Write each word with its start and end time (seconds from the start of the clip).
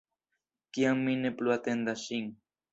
Kiam 0.77 1.05
mi 1.09 1.15
ne 1.27 1.33
plu 1.37 1.55
atendas 1.59 2.09
ŝin. 2.09 2.37